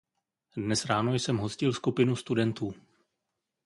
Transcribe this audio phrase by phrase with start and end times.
[0.55, 2.73] Dnes ráno jsem hostil skupinu studentů.